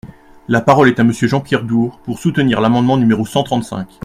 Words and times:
La 0.47 0.61
parole 0.61 0.87
est 0.87 0.99
à 0.99 1.03
Monsieur 1.03 1.27
Jean-Pierre 1.27 1.61
Door, 1.61 1.99
pour 2.03 2.17
soutenir 2.17 2.59
l’amendement 2.59 2.97
numéro 2.97 3.23
cent 3.23 3.43
trente-cinq. 3.43 3.99